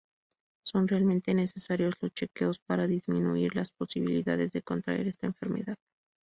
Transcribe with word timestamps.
Son 0.63 0.87
realmente 0.87 1.31
necesarios 1.35 1.93
los 2.01 2.11
chequeos 2.15 2.57
para 2.57 2.87
disminuir 2.87 3.55
las 3.55 3.69
posibilidades 3.69 4.51
de 4.51 4.63
contraer 4.63 5.07
esta 5.07 5.27
enfermedad. 5.27 5.77